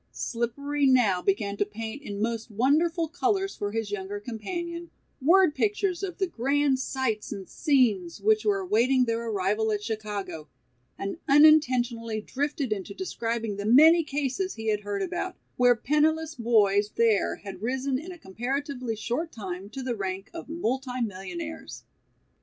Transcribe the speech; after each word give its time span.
Slippery 0.13 0.87
now 0.87 1.21
began 1.21 1.57
to 1.57 1.63
paint 1.63 2.01
in 2.01 2.19
most 2.19 2.49
wonderful 2.49 3.07
colors 3.07 3.55
for 3.55 3.71
his 3.71 3.91
younger 3.91 4.19
companion, 4.19 4.89
word 5.21 5.53
pictures 5.53 6.01
of 6.01 6.17
the 6.17 6.25
grand 6.25 6.79
sights 6.79 7.31
and 7.31 7.47
scenes 7.47 8.19
which 8.19 8.43
were 8.43 8.61
awaiting 8.61 9.05
their 9.05 9.23
arrival 9.27 9.71
at 9.71 9.83
Chicago, 9.83 10.47
and 10.97 11.19
unintentionally 11.29 12.19
drifted 12.19 12.73
into 12.73 12.95
describing 12.95 13.57
the 13.57 13.65
many 13.67 14.03
cases 14.03 14.55
he 14.55 14.69
had 14.69 14.79
heard 14.81 15.03
about, 15.03 15.37
where 15.55 15.75
penniless 15.75 16.33
boys 16.33 16.89
there 16.95 17.35
had 17.35 17.61
risen 17.61 17.99
in 17.99 18.11
a 18.11 18.17
comparatively 18.17 18.95
short 18.95 19.31
time 19.31 19.69
to 19.69 19.83
the 19.83 19.95
rank 19.95 20.31
of 20.33 20.49
multimillionaires. 20.49 21.83